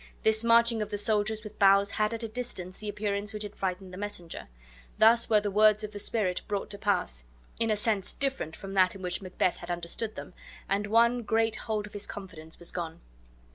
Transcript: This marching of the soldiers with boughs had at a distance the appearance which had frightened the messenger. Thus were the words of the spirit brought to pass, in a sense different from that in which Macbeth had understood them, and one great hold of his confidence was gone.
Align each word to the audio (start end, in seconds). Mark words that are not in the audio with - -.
This 0.23 0.43
marching 0.43 0.81
of 0.81 0.89
the 0.89 0.97
soldiers 0.97 1.43
with 1.43 1.59
boughs 1.59 1.91
had 1.91 2.11
at 2.11 2.23
a 2.23 2.27
distance 2.27 2.79
the 2.79 2.89
appearance 2.89 3.35
which 3.35 3.43
had 3.43 3.55
frightened 3.55 3.93
the 3.93 3.99
messenger. 3.99 4.47
Thus 4.97 5.29
were 5.29 5.39
the 5.41 5.51
words 5.51 5.83
of 5.83 5.91
the 5.93 5.99
spirit 5.99 6.41
brought 6.47 6.71
to 6.71 6.79
pass, 6.79 7.23
in 7.59 7.69
a 7.69 7.77
sense 7.77 8.11
different 8.11 8.55
from 8.55 8.73
that 8.73 8.95
in 8.95 9.03
which 9.03 9.21
Macbeth 9.21 9.57
had 9.57 9.69
understood 9.69 10.15
them, 10.15 10.33
and 10.67 10.87
one 10.87 11.21
great 11.21 11.55
hold 11.55 11.85
of 11.85 11.93
his 11.93 12.07
confidence 12.07 12.57
was 12.57 12.71
gone. 12.71 12.99